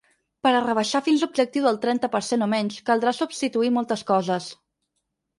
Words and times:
Per 0.45 0.51
a 0.59 0.61
rebaixar 0.61 0.99
fins 1.07 1.25
l’objectiu 1.25 1.65
del 1.67 1.77
trenta 1.83 2.09
per 2.15 2.21
cent 2.27 2.45
o 2.45 2.47
menys, 2.53 2.77
caldrà 2.87 3.13
substituir 3.17 3.69
moltes 3.75 4.03
coses. 4.13 4.49